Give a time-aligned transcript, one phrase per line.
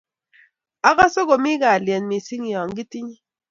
[0.89, 3.17] Akase komi kalyet mising ya kitinye